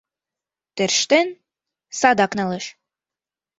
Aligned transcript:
Тӧрштен, 0.75 1.27
садак 1.99 2.31
налеш. 2.39 2.65